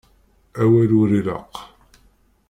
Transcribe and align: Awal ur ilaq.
Awal 0.63 0.91
ur 1.01 1.09
ilaq. 1.19 1.53